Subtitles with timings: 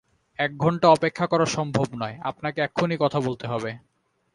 [0.39, 3.71] এক ঘন্টা অপেক্ষা করা সম্ভব নয়, আপনাকে এক্ষুণি কথা বলতে হবে।